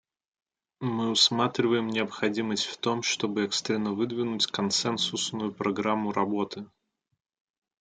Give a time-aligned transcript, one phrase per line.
[0.79, 6.65] Мы усматриваем необходимость в том, чтобы экстренно выдвинуть консенсусную программу работы.